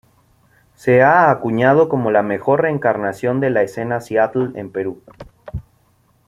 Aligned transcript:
Se 0.73 1.03
ha 1.03 1.29
acuñado 1.29 1.87
como 1.87 2.09
la 2.09 2.23
mejor 2.23 2.63
"reencarnación" 2.63 3.39
de 3.39 3.51
la 3.51 3.61
escena 3.61 4.01
Seattle 4.01 4.45
en 4.55 4.65
el 4.65 4.69
Perú. 4.71 5.03